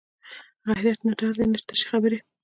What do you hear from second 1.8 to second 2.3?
خبرې